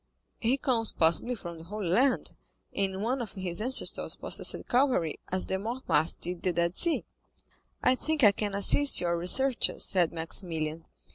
[0.39, 2.33] "He comes possibly from the Holy Land,
[2.75, 7.05] and one of his ancestors possessed Calvary, as the Mortemarts did the Dead Sea."
[7.83, 10.85] "I think I can assist your researches," said Maximilian.